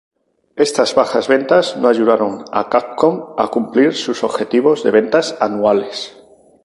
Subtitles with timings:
[0.55, 6.15] Estas bajas ventas no ayudaron a Capcom a cumplir sus objetivos de ventas anuales.